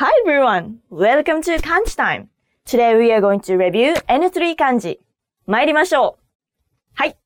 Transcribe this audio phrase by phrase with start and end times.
[0.00, 0.80] Hi everyone!
[0.90, 2.28] Welcome to 漢字 time!
[2.64, 5.00] Today we are going to review N3 漢字。
[5.46, 6.24] 参りましょう。
[6.94, 7.16] はい。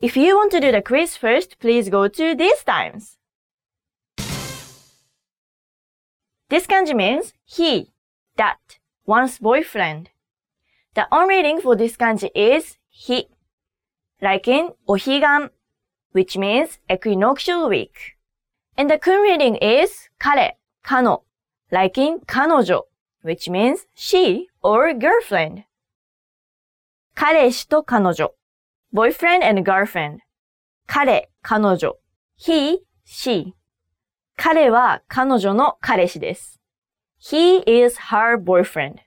[0.00, 3.18] If you want to do the quiz first, please go to these times.
[6.48, 7.92] This kanji means he,
[8.36, 8.56] that,
[9.06, 10.10] one's boyfriend.
[10.94, 13.28] The on reading for this kanji is he,
[14.20, 15.50] like in お彼岸
[16.12, 18.16] which means equinoctial week.
[18.76, 21.24] And the kun reading is 彼、可の
[21.71, 22.85] like in 彼女
[23.23, 25.63] which means she or girlfriend.
[27.15, 28.33] 彼氏と彼女
[28.93, 30.19] boyfriend and girlfriend.
[30.87, 31.97] 彼、彼女
[32.37, 33.53] he, she.
[34.35, 36.59] 彼は彼女の彼氏です。
[37.21, 38.99] He is her boyfriend.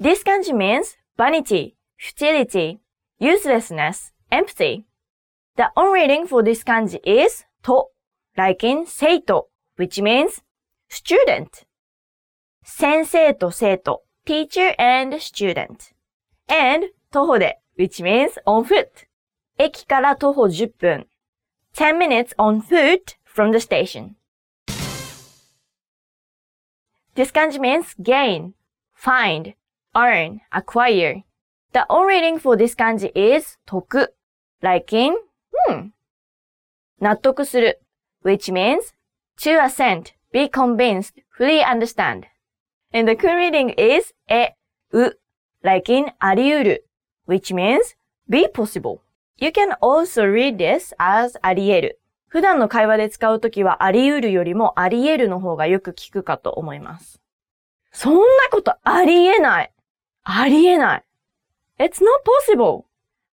[0.00, 2.78] This kanji means vanity, futility,
[3.20, 4.84] uselessness, empty.
[5.56, 7.90] The on reading for this kanji is と
[8.36, 10.42] like in 生徒 which means
[10.88, 11.66] student.
[12.62, 15.92] 先生と生徒 teacher and student.
[16.48, 19.06] and 徒歩で which means on foot.
[19.58, 21.06] 駅から徒歩10分
[21.74, 24.16] 10 minutes on foot from the station.
[27.14, 28.54] This kanji means gain,
[28.94, 29.54] find,
[29.96, 31.24] earn, acquire.
[31.72, 34.14] The on reading for this kanji is 得
[34.60, 35.14] like in
[35.68, 35.92] うん
[37.00, 37.80] 納得する
[38.24, 38.92] which means
[39.40, 42.24] to assent, be convinced, fully understand.
[42.92, 44.54] And the kun reading is え、
[44.92, 45.18] う
[45.62, 46.88] like in あり得る
[47.26, 47.96] which means
[48.28, 49.00] be possible.
[49.36, 52.00] You can also read this as あり得る。
[52.26, 57.20] 普段の会話で使うときはあり得るよりもあり得るの方がよく聞くかと思います。
[57.92, 59.72] そんなことあり得ない。
[60.24, 61.04] あり得ない。
[61.78, 62.22] It's not
[62.52, 62.84] possible.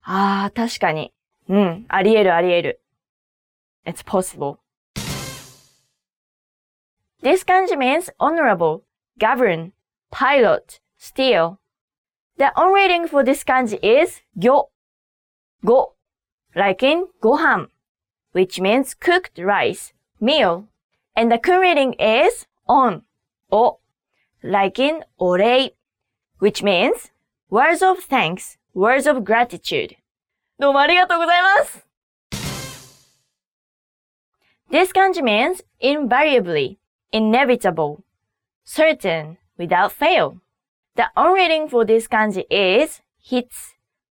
[0.04, 1.14] ああ、確かに。
[1.50, 2.82] うん、あり得るあり得る。
[3.86, 4.58] It's possible.
[7.23, 8.85] This kanji means honorable,
[9.19, 9.73] govern,
[10.11, 11.59] pilot, steal.
[12.39, 14.69] The on reading for this kanji is 魚
[15.65, 15.95] go,
[16.55, 17.69] like in ご飯
[18.33, 20.69] which means cooked rice, meal.
[21.17, 23.03] And the kun reading is on,
[23.51, 23.81] o,
[24.43, 25.75] like in お礼
[26.39, 27.11] which means
[27.51, 29.97] words of thanks, words of gratitude.
[30.59, 31.87] どうもありがとうございます
[34.71, 36.79] This kanji means invariably,
[37.15, 38.03] inevitable,
[38.65, 40.41] certain, without fail.
[40.97, 43.49] The on reading for this kanji is 必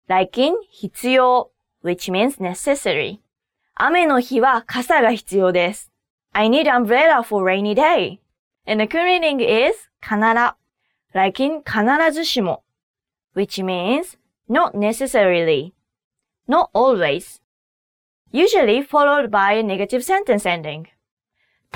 [0.07, 1.49] like in 必要
[1.81, 3.19] which means necessary.
[3.75, 5.91] 雨の日は傘が必要です。
[6.33, 8.19] I need umbrella for rainy day.
[8.65, 10.55] And the kun reading is 必
[11.13, 12.63] like in 必ずしも
[13.33, 14.17] which means
[14.47, 15.73] not necessarily,
[16.47, 17.39] not always,
[18.31, 20.87] usually followed by a negative sentence ending.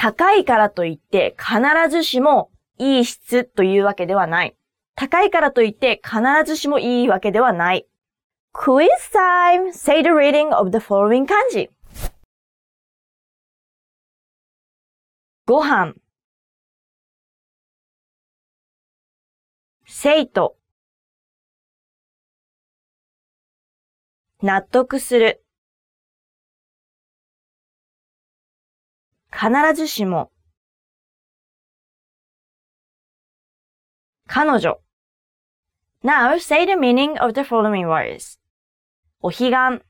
[0.01, 1.61] 高いからといって必
[1.91, 4.57] ずしもいい質というわけではない。
[4.95, 7.85] 高いからといって必ずしもいいわけではない。
[8.55, 9.73] Quiz time!
[9.73, 11.71] Say the reading of the following kanji.
[15.47, 15.95] ご飯
[19.85, 20.57] 生徒
[24.43, 25.43] 納得する
[29.39, 30.33] 必ずしも
[34.27, 34.81] 彼女
[36.03, 38.41] Now say the meaning of the following words.
[39.21, 39.85] お彼岸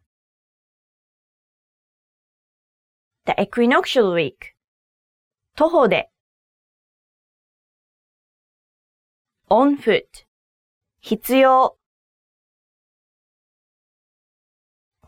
[3.24, 4.54] The equinoctial week
[5.56, 6.10] 徒歩で
[9.48, 10.26] on foot
[11.00, 11.78] 必要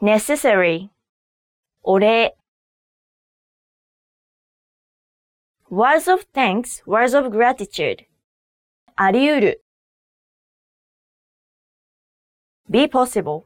[0.00, 0.88] necessary
[1.82, 2.39] お礼
[5.70, 8.04] words of thanks, words of gratitude
[8.96, 9.64] あり得る
[12.70, 13.44] be possible.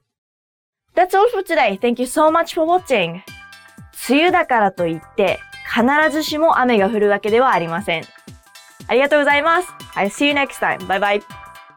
[0.95, 1.79] That's all for today.
[1.79, 3.23] Thank you so much for watching.
[4.09, 8.05] 梅雨だからといって必ずしも雨が降るわけではありません。
[8.87, 9.69] ありがとうございます。
[9.95, 10.79] I'll see you next time.
[10.87, 11.44] Bye bye.